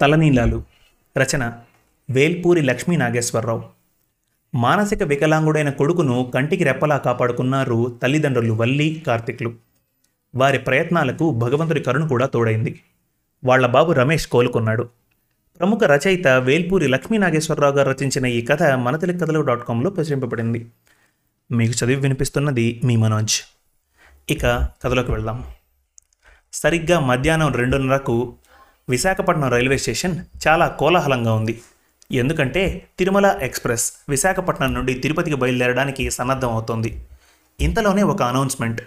[0.00, 0.62] తలనీలాలు.
[1.18, 1.52] రచన
[2.10, 3.64] వేల్పూరి లక్ష్మీ నాగేశ్వరరావు.
[4.54, 9.54] మానసిక వికలాంగుడైన కొడుకును కంటికి రెప్పలా కాపాడుకున్నారు తల్లిదండ్రులు వల్లి కార్తిక్లు.
[10.34, 12.80] వారి ప్రయత్నాలకు భగవంతుడి కరుణ కూడా తోడైంది.
[13.44, 14.88] వాళ్ళ బాబు రమేష్ కోలుకున్నాడు.
[15.58, 20.66] ప్రముఖ రచయిత వేల్పూరి లక్ష్మీ నాగేశ్వరరావు గారు రచించిన ఈ కథ మన తెలుగు కథలు డాట్ కాంలో ప్రచురింపబడింది.
[21.52, 23.42] మీకు చదివి వినిపిస్తున్నది మీ మనోజ్.
[24.30, 24.42] ఇక
[24.84, 25.44] కథలోకి వెళ్దాం.
[26.52, 28.34] సరిగ్గా మధ్యాహ్నం రెండున్నరకు
[28.88, 30.16] విశాఖపట్నం రైల్వే స్టేషన్
[30.48, 31.60] చాలా కోలాహలంగా ఉంది.
[32.12, 37.02] ఎందుకంటే తిరుమల ఎక్స్ప్రెస్ విశాఖపట్నం నుండి తిరుపతికి బయలుదేరడానికి సన్నద్ధం అవుతోంది.
[37.60, 38.82] ఇంతలోనే ఒక అనౌన్స్మెంట్.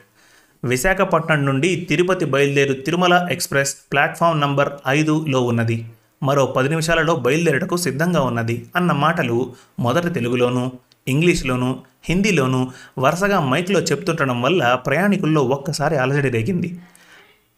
[0.64, 5.86] విశాఖపట్నం నుండి తిరుపతి బయలుదేరు తిరుమల ఎక్స్ప్రెస్ ప్లాట్ఫామ్ నంబర్ ఐదులో ఉన్నది.
[6.24, 10.72] మరో పది నిమిషాలలో బయలుదేరటకు సిద్ధంగా ఉన్నది అన్న మాటలు మొదట తెలుగులోనూ
[11.08, 12.68] ఇంగ్లీష్లోనూ హిందీలోనూ
[13.00, 16.80] వరుసగా మైక్లో చెప్తుండడం వల్ల ప్రయాణికుల్లో ఒక్కసారి అలజడి రేగింది.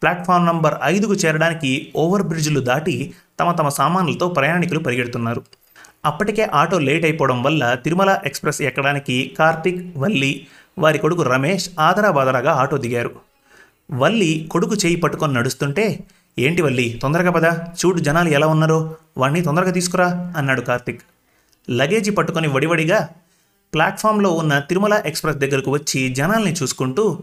[0.03, 5.41] ప్లాట్ఫామ్ నంబర్ ఐదుకు చేరడానికి ఓవర్ బ్రిడ్జ్లు దాటి తమ తమ సామాన్లతో ప్రయాణికులు పరిగెడుతున్నారు.
[6.05, 10.47] అప్పటికే ఆటో లేట్ అయిపోవడం వల్ల తిరుమల ఎక్స్ప్రెస్ ఎక్కడానికి కార్తిక్ వల్లి
[10.77, 13.11] వారి కొడుకు రమేష్ ఆదరాబాదరాగా ఆటో దిగారు.
[13.91, 15.99] వల్లి కొడుకు చేయి పట్టుకొని నడుస్తుంటే
[16.39, 21.01] ఏంటి వల్లి తొందరగా పదా చూడు జనాలు ఎలా ఉన్నారో వాణ్ణి తొందరగా తీసుకురా అన్నాడు కార్తిక్.
[21.69, 23.09] లగేజీ పట్టుకొని వడివడిగా
[23.73, 27.19] ప్లాట్ఫామ్లో ఉన్న తిరుమల ఎక్స్ప్రెస్ దగ్గరకు వచ్చి జనాల్ని చూసుకుంటూ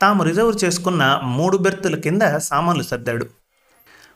[0.00, 3.26] తాము రిజర్వ్ చేసుకున్న మూడు బెర్తుల కింద సామాన్లు సర్దాడు.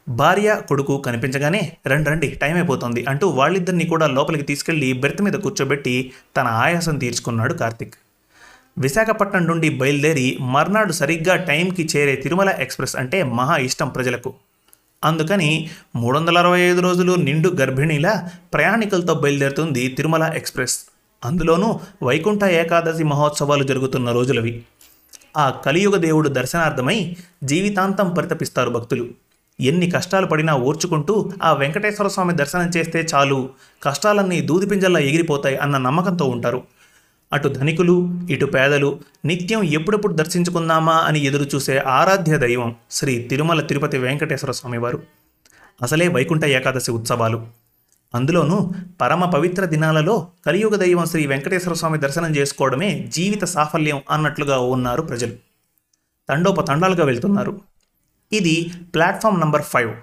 [0.08, 6.12] భార్య కొడుకు కనిపించగానే రండి రండి టైం అయిపోతుంది అంటూ వాళ్ళిద్దరినీ కూడా లోపలికి తీసుకెళ్ళి బెర్త్ మీద కూర్చోబెట్టి
[6.36, 7.94] తన ఆయాసం తీర్చుకున్నాడు కార్తిక్.
[8.78, 14.34] విశాఖపట్నం నుండి బయలుదేరి మర్నాడు సరిగ్గా టైంకి చేరే తిరుమల ఎక్స్ప్రెస్ అంటే మహా ఇష్టం ప్రజలకు.
[15.04, 20.78] అందుకని మూడు వందల అరవై ఐదు రోజులు నిండు గర్భిణీలా ప్రయాణికులతో బయలుదేరుతుంది తిరుమల ఎక్స్ప్రెస్.
[21.24, 24.62] అందులోనూ వైకుంఠ ఏకాదశి మహోత్సవాలు జరుగుతున్న రోజులవి.
[25.36, 29.08] ఆ కలియుగ దేవుడు దర్శనార్థమై జీవితాంతం పరితపిస్తారు భక్తులు.
[29.60, 33.50] ఎన్ని కష్టాలు పడినా ఓర్చుకుంటూ ఆ వెంకటేశ్వర స్వామి దర్శనం చేస్తే చాలు
[33.82, 36.62] కష్టాలన్నీ దూదిపింజల్లా ఎగిరిపోతాయి అన్న నమ్మకంతో ఉంటారు.
[37.32, 43.98] అటు ధనికులు ఇటు పేదలు నిత్యం ఎప్పుడెప్పుడు దర్శించుకుందామా అని ఎదురు చూసే ఆరాధ్య దైవం శ్రీ తిరుమల తిరుపతి
[43.98, 45.02] వెంకటేశ్వర స్వామివారు.
[45.82, 47.61] అసలే వైకుంఠ ఏకాదశి ఉత్సవాలు.
[48.14, 55.02] అందులోనూ పరమ పవిత్ర దినాలలో కలియుగ దైవం శ్రీ వెంకటేశ్వర స్వామి దర్శనం చేసుకోవడమే జీవిత సాఫల్యం అన్నట్లుగా ఉన్నారు
[55.02, 55.32] ప్రజలు.
[56.28, 57.60] తండోపతండాలుగా వెళ్తున్నారు.
[58.32, 59.94] ఇది ప్లాట్ఫామ్ నంబర్ ఫైవ్.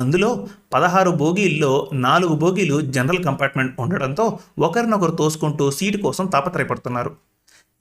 [0.00, 7.16] అందులో పదహారు బోగీల్లో నాలుగు బోగీలు జనరల్ కంపార్ట్మెంట్ ఉండడంతో ఒకరినొకరు తోసుకుంటూ సీటు కోసం తాపత్రయపడుతున్నారు.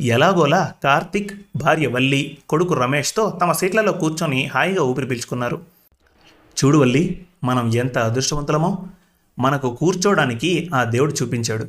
[0.01, 5.61] ఎలాగోలా కార్తిక్ భార్య వల్లి కొడుకు రమేష్తో తమ సీట్లలో కూర్చొని హాయిగా ఊపిరి పీల్చుకున్నారు.
[6.65, 8.87] చూడు వల్లి మనం ఎంత అదృష్టవంతులమో.
[9.39, 11.67] మనకు కూర్చోడానికి ఆ దేవుడు చూపించాడు.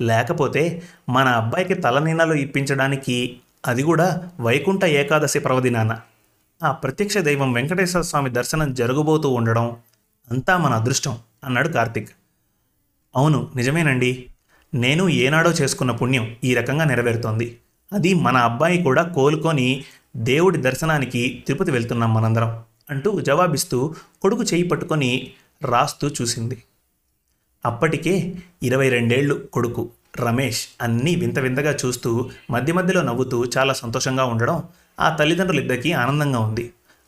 [0.00, 6.00] లేకపోతే మన అబ్బాయికి తలనీనాలు ఇప్పించడానికి అది కూడా వైకుంఠ ఏకాదశి పర్వదినాన.
[6.62, 9.76] ఆ ప్రత్యక్ష దైవం వెంకటేశ్వర స్వామి దర్శనం జరగబోతూ ఉండడం
[10.30, 12.10] అంతా మన అదృష్టం అన్నాడు కార్తిక్.
[13.16, 14.26] అవును నిజమేనండి.
[14.74, 17.58] నేను ఏనాడో చేసుకున్న పుణ్యం ఈ రకంగా నెరవేరుతోంది.
[17.92, 19.84] అది మన అబ్బాయి కూడా కోలుకొని
[20.16, 26.62] దేవుడి దర్శనానికి తిరుపతి వెళ్తున్నాం మనందరం అంటూ జవాబిస్తూ కొడుకు చేయి పట్టుకొని రాస్తూ చూసింది.
[27.66, 28.14] అప్పటికే
[28.62, 29.82] ఇరవై రెండేళ్ళు కొడుకు
[30.20, 32.10] రమేష్ అన్నీ వింత వింతగా చూస్తూ
[32.50, 34.58] మధ్య మధ్యలో నవ్వుతూ చాలా సంతోషంగా ఉండడం
[35.00, 36.64] ఆ తల్లిదండ్రులిద్దరికీ ఆనందంగా ఉంది.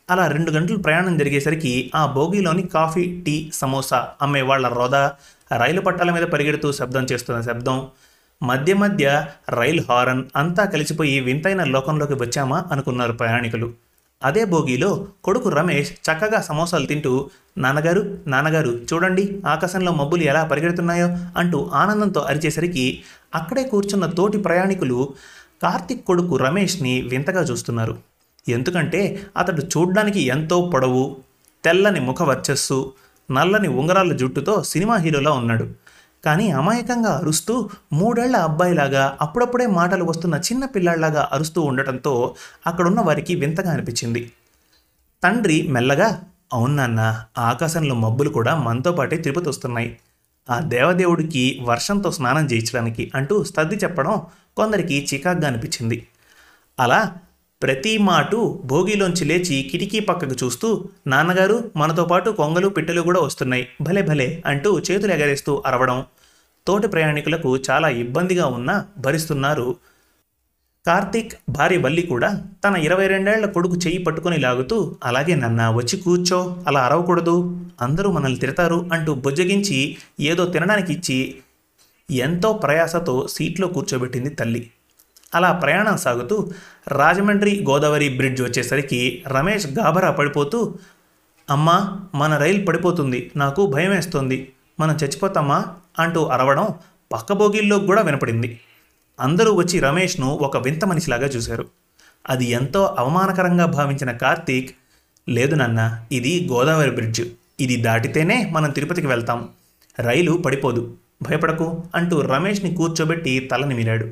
[0.09, 5.03] అలా రెండు గంటలు ప్రయాణం జరిగేసరికి ఆ బోగిలోని కాఫీ టీ సమోసా అమ్మే వాళ్ళ రోదా
[5.57, 7.77] రైలు పట్టాల మీద పరిగెడుతూ శబ్దం చేస్తున్న శబ్దం
[8.41, 9.05] మధ్య మధ్య
[9.49, 13.69] రైలు హారన్ అంతా కలిసిపోయి వింతైన లోకంలోకి వచ్చామా అనుకున్నారు ప్రయాణికులు.
[14.23, 21.07] అదే భోగిలో కొడుకు రమేష్ చక్కగా సమోసాలు తింటూ నాన్నగారు నాన్నగారు చూడండి ఆకాశంలో మబ్బులు ఎలా పరిగెడుతున్నాయో
[21.37, 23.03] అంటూ ఆనందంతో అరిచేసరికి
[23.35, 25.13] అక్కడే కూర్చున్న తోటి ప్రయాణికులు
[25.63, 27.97] కార్తిక్ కొడుకు రమేష్ని వింతగా చూస్తున్నారు.
[28.49, 31.17] ఎందుకంటే అతడు చూడ్డానికి ఎంతో పొడవు
[31.63, 32.93] తెల్లని ముఖ వర్చస్సు
[33.31, 35.65] నల్లని ఉంగరాల జుట్టుతో సినిమా హీరోలా ఉన్నాడు.
[36.23, 42.13] కానీ అమాయకంగా అరుస్తూ మూడేళ్ళ అబ్బాయిలాగా అప్పుడప్పుడే మాటలు వస్తున్న చిన్న పిల్లాళ్ళాగా అరుస్తూ ఉండటంతో
[42.67, 44.21] అక్కడున్న వారికి వింతగా అనిపించింది.
[45.23, 46.09] తండ్రి మెల్లగా
[46.53, 47.01] అవును నాన్న
[47.37, 49.89] ఆకాశంలో మబ్బులు కూడా మనతో పాటే తిరుపతి వస్తున్నాయి.
[50.49, 54.21] ఆ దేవదేవుడికి వర్షంతో స్నానం చేయించడానికి అంటూ స్తద్ది చెప్పడం
[54.57, 56.07] కొందరికి చికాగ్గా అనిపించింది.
[56.79, 57.15] అలా
[57.61, 63.67] ప్రతి మాటు భోగిలోంచి లేచి కిటికీ పక్కకు చూస్తూ నాన్నగారు మనతో పాటు కొంగలు పిట్టలు కూడా వస్తున్నాయి.
[63.81, 65.99] భలే భలే అంటూ చేతులు ఎగరేస్తూ అరవడం
[66.69, 68.75] తోటి ప్రయాణికులకు చాలా ఇబ్బందిగా ఉన్నా
[69.05, 69.69] భరిస్తున్నారు.
[70.87, 72.29] కార్తీక్ భార్య బల్లి కూడా
[72.65, 77.35] తన ఇరవై రెండేళ్ళ కొడుకు చెయ్యి పట్టుకొని లాగుతూ అలాగే నన్న వచ్చి కూర్చో అలా అరవకూడదు.
[77.81, 79.79] అందరూ మనల్ని తిడతారు అంటూ బుజ్జగించి
[80.19, 81.19] ఏదో తినడానికి ఇచ్చి
[82.11, 84.63] ఎంతో ప్రయాసతో సీట్లో కూర్చోబెట్టింది తల్లి.
[85.35, 86.37] అలా ప్రయాణం సాగుతూ
[86.87, 90.59] రాజమండ్రి గోదావరి బ్రిడ్జ్ వచ్చేసరికి రమేష్ గాభరా పడిపోతూ
[91.49, 91.77] అమ్మా
[92.15, 93.19] మన రైలు పడిపోతుంది.
[93.35, 94.37] నాకు భయం వేస్తుంది
[94.79, 95.59] మనం చచ్చిపోతామా?
[95.99, 96.67] అంటూ అరవడం
[97.11, 98.59] పక్క బోగిల్లో కూడా వినపడింది.
[99.19, 101.65] అందరూ వచ్చి రమేష్ను ఒక వింత మనిషిలాగా చూశారు.
[102.29, 104.75] అది ఎంతో అవమానకరంగా భావించిన కార్తీక్
[105.29, 107.21] లేదు నాన్న ఇది గోదావరి బ్రిడ్జ్.
[107.59, 109.49] ఇది దాటితేనే మనం తిరుపతికి వెళ్తాం.
[109.99, 110.97] రైలు పడిపోదు.
[111.21, 114.07] భయపడకు అంటూ రమేష్ని కూర్చోబెట్టి తల మీరాడు.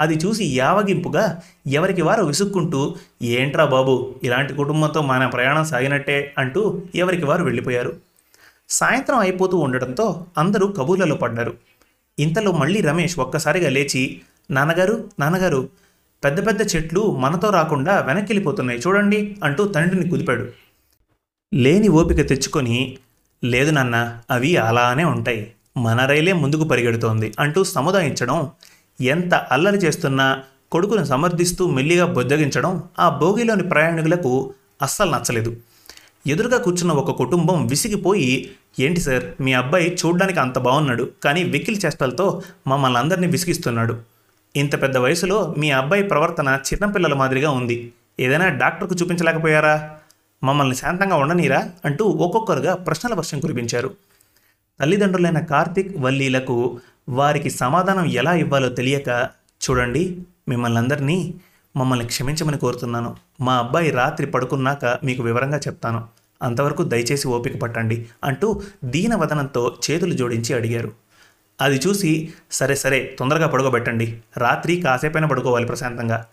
[0.00, 7.24] అది చూసి యావగింపుగా ఎవరికి వారు విసుక్కుంటూ ఏంట్రా బాబు ఇలాంటి కుటుంబంతో మన ప్రయాణం సాగినట్టే అంటూ ఎవరికి
[7.24, 8.09] వారు వెళ్ళిపోయారు.
[8.70, 11.54] సాయంత్రం అయిపోతూ ఉండడంతో అందరూ కబూర్లలో పడ్డారు.
[12.18, 14.20] ఇంతలో మళ్ళీ రమేష్ ఒక్కసారిగా లేచి
[14.50, 15.68] నాన్నగారు నాన్నగారు
[16.24, 20.48] పెద్ద పెద్ద చెట్లు మనతో రాకుండా వెనక్కిళ్ళిపోతున్నాయి చూడండి అంటూ తండ్రిని కుదిపాడు.
[21.54, 22.98] లేని ఓపిక తెచ్చుకొని
[23.44, 25.52] లేదు నాన్న అవి అలానే ఉంటాయి.
[25.76, 28.50] మన రైలే ముందుకు పరిగెడుతోంది అంటూ సముదాయించడం
[29.00, 30.42] ఎంత అల్లరి చేస్తున్నా
[30.72, 35.56] కొడుకును సమర్థిస్తూ మెల్లిగా బొద్దగించడం ఆ బోగిలోని ప్రయాణికులకు అస్సలు నచ్చలేదు.
[36.26, 39.24] ఎదురుగా కూర్చున్న ఒక కుటుంబం విసిగిపోయి ఏంటి సార్?
[39.40, 43.98] మీ అబ్బాయి చూడ్డానికి అంత బాగున్నాడు కానీ వెకిల్ చేష్టలతో మమ్మల్ని అందరినీ విసిగిస్తున్నాడు.
[44.56, 47.92] ఇంత పెద్ద వయసులో మీ అబ్బాయి ప్రవర్తన చిన్నపిల్లల మాదిరిగా ఉంది.
[48.20, 49.90] ఏదైనా డాక్టర్కు చూపించలేకపోయారా?
[50.44, 51.70] మమ్మల్ని శాంతంగా ఉండనీరా?
[51.84, 53.94] అంటూ ఒక్కొక్కరుగా ప్రశ్నల వర్షం కురిపించారు.
[54.80, 59.28] తల్లిదండ్రులైన కార్తిక్ వల్లీలకు వారికి సమాధానం ఎలా ఇవ్వాలో తెలియక
[59.70, 61.34] చూడండి మిమ్మల్ని అందరినీ
[61.76, 63.16] మమ్మల్ని క్షమించమని కోరుతున్నాను.
[63.40, 66.19] మా అబ్బాయి రాత్రి పడుకున్నాక మీకు వివరంగా చెప్తాను.
[66.42, 70.92] అంతవరకు దయచేసి ఓపిక పట్టండి అంటూ దీనవదనంతో చేతులు జోడించి అడిగారు.
[71.60, 74.20] అది చూసి సరే సరే తొందరగా పడుకోబెట్టండి.
[74.36, 76.26] రాత్రి కాసేపైనా పడుకోవాలి ప్రశాంతంగా.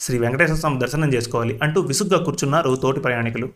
[0.00, 3.48] శ్రీ వెంకటేశ్వర స్వామి దర్శనం చేసుకోవాలి అంటూ విసుగ్గా కూర్చున్నారు తోటి ప్రయాణికులు.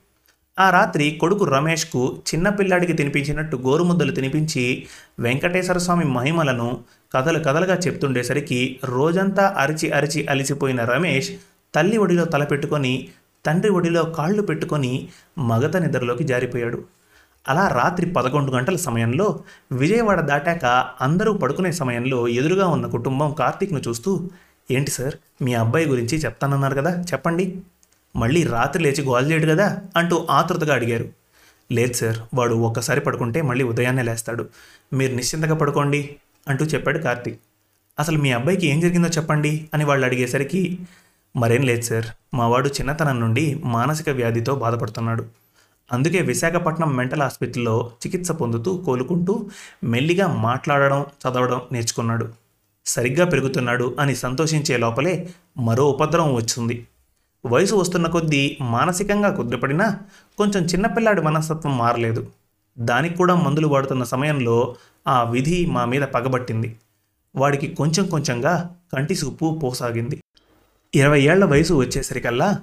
[0.58, 4.86] ఆ రాత్రి కొడుకు రమేష్కు చిన్నపిల్లాడికి తినిపించినట్టు గోరుముద్దలు తినిపించి
[5.20, 6.84] వెంకటేశ్వర స్వామి మహిమలను
[7.14, 11.32] కథలు కథలుగా చెప్తుండేసరికి రోజంతా అరిచి అరిచి అలిసిపోయిన రమేష్
[11.74, 13.08] తల్లి ఒడిలో తలపెట్టుకొని
[13.46, 15.08] తండ్రి ఒడిలో కాళ్ళు పెట్టుకొని
[15.38, 16.84] మగత నిద్రలోకి జారిపోయాడు.
[17.48, 19.40] అలా రాత్రి పదకొండు గంటల సమయంలో
[19.72, 20.64] విజయవాడ దాటాక
[21.00, 24.30] అందరూ పడుకునే సమయంలో ఎదురుగా ఉన్న కుటుంబం కార్తీక్ను చూస్తూ
[24.70, 27.62] ఏంటి సార్ మీ అబ్బాయి గురించి చెప్తానన్నారు కదా చెప్పండి.
[28.16, 31.06] మళ్ళీ రాత్రి లేచి గోల్ చేయడు కదా అంటూ ఆతృతగా అడిగారు.
[31.72, 34.46] లేదు సార్ వాడు ఒక్కసారి పడుకుంటే మళ్ళీ ఉదయాన్నే లేస్తాడు.
[34.92, 36.16] మీరు నిశ్చింతగా పడుకోండి
[36.48, 37.40] అంటూ చెప్పాడు కార్తీక్.
[37.98, 40.78] అసలు మీ అబ్బాయికి ఏం జరిగిందో చెప్పండి అని వాళ్ళు అడిగేసరికి
[41.36, 42.04] మరేం లేదు సార్.
[42.34, 45.24] మా వాడు చిన్నతనం నుండి మానసిక వ్యాధితో బాధపడుతున్నాడు.
[45.92, 49.50] అందుకే విశాఖపట్నం మెంటల్ హాస్పిటల్లో చికిత్స పొందుతూ కోలుకుంటూ
[49.84, 52.28] మెల్లిగా మాట్లాడడం చదవడం నేర్చుకున్నాడు.
[52.86, 55.28] సరిగ్గా పెరుగుతున్నాడు అని సంతోషించే లోపలే
[55.58, 56.86] మరో ఉపద్రవం వచ్చింది.
[57.46, 59.98] వయసు వస్తున్న కొద్దీ మానసికంగా కుదిరిపడినా
[60.38, 62.30] కొంచెం చిన్నపిల్లాడి మనస్తత్వం మారలేదు.
[62.78, 64.76] దానికి కూడా మందులు వాడుతున్న సమయంలో
[65.08, 66.76] ఆ విధి మా మీద పగబట్టింది.
[67.36, 70.20] వాడికి కొంచెం కొంచెంగా కంటి చూపు పోసాగింది.
[70.94, 72.60] ఇరవై ఏళ్ళ వయసు వచ్చేసరికల్లా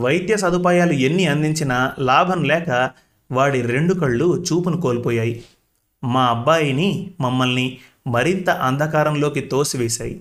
[0.00, 2.90] వైద్య సదుపాయాలు ఎన్ని అందించినా లాభం లేక
[3.32, 5.44] వాడి రెండు కళ్ళు చూపును కోల్పోయాయి.
[6.04, 10.20] మా అబ్బాయిని మమ్మల్ని మరింత అంధకారంలోకి తోసివేశాయి.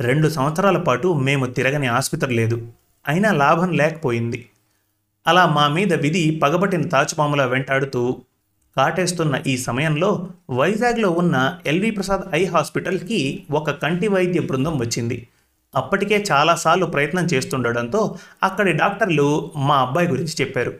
[0.00, 2.68] రెండు సంవత్సరాల పాటు మేము తిరగని ఆసుపత్రి లేదు.
[3.08, 4.46] అయినా లాభం లేకపోయింది.
[5.26, 8.20] అలా మా మీద విధి పగబట్టిన తాచుపాములా వెంటాడుతూ
[8.76, 15.28] కాటేస్తున్న ఈ సమయంలో వైజాగ్లో ఉన్న ఎల్వి ప్రసాద్ ఐ హాస్పిటల్కి ఒక కంటి వైద్య బృందం వచ్చింది.
[15.76, 20.72] అప్పటికే చాలాసార్లు ప్రయత్నం చేస్తుండడంతో అక్కడి డాక్టర్లు మా అబ్బాయి గురించి చెప్పారు.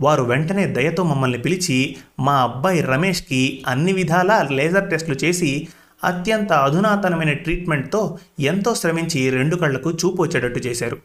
[0.00, 5.68] వారు వెంటనే దయతో మమ్మల్ని పిలిచి మా అబ్బాయి రమేష్కి అన్ని విధాలా లేజర్ టెస్టులు చేసి
[6.04, 10.98] అత్యంత అధునాతనమైన ట్రీట్మెంట్తో ఎంతో శ్రమించి రెండు కళ్ళకు చూపు వచ్చేటట్టు చేశారు.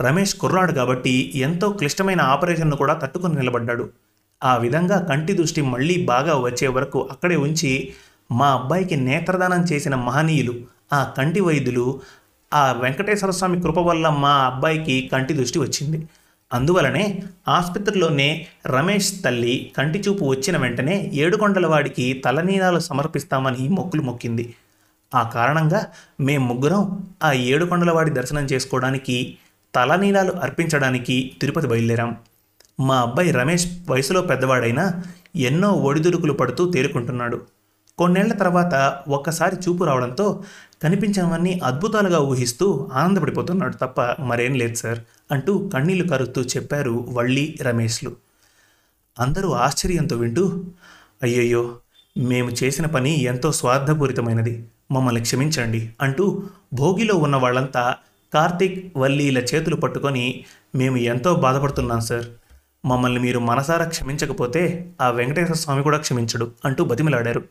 [0.00, 3.90] రమేష్ కుర్రాడు కాబట్టి ఎంతో క్లిష్టమైన ఆపరేషన్ను కూడా తట్టుకుని నిలబడ్డాడు.
[4.44, 7.92] ఆ విధంగా కంటి దృష్టి మళ్ళీ బాగా వచ్చే వరకు అక్కడే ఉంచి
[8.32, 10.54] మా అబ్బాయికి నేత్రదానం చేసిన మహనీయులు
[10.92, 12.00] ఆ కంటి వైద్యులు
[12.52, 16.08] ఆ వెంకటేశ్వర స్వామి కృప వల్ల మా అబ్బాయికి కంటి దృష్టి వచ్చింది.
[16.52, 24.54] అందువలనే ఆసుపత్రిలోనే రమేష్ తల్లి కంటి చూపు వచ్చిన వెంటనే ఏడుకొండల వాడికి తలనీలాలు సమర్పిస్తామని మొక్కులు మొక్కింది.
[25.14, 25.86] ఆ కారణంగా
[26.20, 29.36] మేం ముగ్గురం ఆ ఏడుకొండల వాడి దర్శనం చేసుకోవడానికి
[29.74, 32.16] తలనీలాలు అర్పించడానికి తిరుపతి బయలుదేరాం.
[32.80, 35.02] మా అబ్బాయి రమేష్ వయసులో పెద్దవాడైనా
[35.36, 37.40] ఎన్నో ఒడిదుడుకులు పడుతూ తేరుకుంటున్నాడు.
[38.00, 38.74] కొన్నేళ్ళ తర్వాత
[39.08, 40.26] ఒక్కసారి చూపు రావడంతో
[40.82, 45.00] కనిపించినవన్నీ అద్భుతాలుగా ఊహిస్తూ ఆనందపడిపోతున్నాడు తప్ప మరేం లేదు సార్
[45.32, 48.10] అంటూ కన్నీళ్ళు కరుస్తూ చెప్పారు వళ్ళీ రమేష్లు.
[49.16, 50.44] అందరూ ఆశ్చర్యంతో వింటూ
[51.22, 51.62] అయ్యయ్యో
[52.16, 54.54] మేము చేసిన పని ఎంతో స్వార్థపూరితమైనది.
[54.92, 56.24] మమ్మల్ని క్షమించండి అంటూ
[56.74, 57.82] భోగిలో ఉన్న వాళ్ళంతా
[58.32, 60.24] కార్తీక్ వల్లీల చేతులు పట్టుకొని
[60.74, 62.26] మేము ఎంతో బాధపడుతున్నాం సార్.
[62.84, 64.62] మమ్మల్ని మీరు మనసారా క్షమించకపోతే
[65.00, 67.42] ఆ వెంకటేశ్వర స్వామి కూడా క్షమించడు అంటూ బతిమిలాడారు.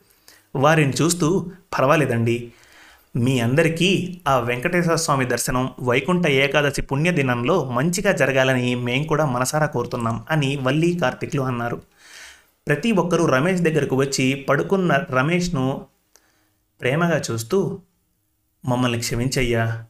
[0.56, 2.52] వారిని చూస్తూ పర్వాలేదండి.
[3.16, 10.26] మీ అందరికీ ఆ వెంకటేశ్వర స్వామి దర్శనం వైకుంఠ ఏకాదశి పుణ్యదినంలో మంచిగా జరగాలని మేం కూడా మనసారా కోరుతున్నాం
[10.32, 11.82] అని వల్లి కార్తిక్లు అన్నారు.
[12.68, 15.86] ప్రతి ఒక్కరూ రమేష్ దగ్గరకు వచ్చి పడుకున్న రమేష్ను
[16.82, 17.80] ప్రేమగా చూస్తూ
[18.66, 19.84] మమ్మల్ని క్షమించయ్యా.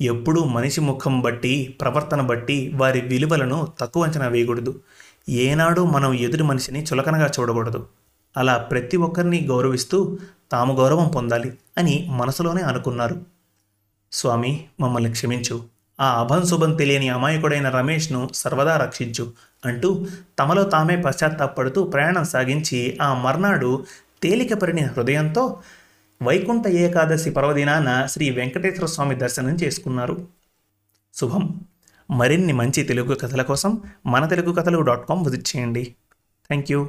[0.00, 4.80] ఎప్పుడూ మనిషి ముఖం బట్టి ప్రవర్తన బట్టి వారి విలువలను తక్కువ అంచనా వేయకూడదు.
[5.28, 7.86] ఏనాడు మనం ఎదుటి మనిషిని చులకనగా చూడకూడదు.
[8.36, 10.18] అలా ప్రతి ఒక్కరిని గౌరవిస్తూ
[10.52, 13.22] తాము గౌరవం పొందాలి అని మనసులోనే అనుకున్నారు.
[14.12, 15.64] స్వామి మమ్మల్ని క్షమించు.
[16.00, 19.32] ఆ అభం శుభం తెలియని అమాయకుడైన రమేష్ను సర్వదా రక్షించు
[19.64, 20.06] అంటూ
[20.38, 23.84] తమలో తామే పశ్చాత్తాపడుతూ ప్రయాణం సాగించి ఆ మర్నాడు
[24.22, 25.62] తేలికపడిన హృదయంతో
[26.22, 30.28] వైకుంఠ ఏకాదశి పర్వదినాన శ్రీ వెంకటేశ్వర స్వామి దర్శనం చేసుకున్నారు.
[31.14, 31.60] శుభం.
[32.10, 35.84] మరిన్ని మంచి తెలుగు కథల కోసం మన Telugu Kathalu dot com visit చేయండి.
[36.48, 36.88] Thank you.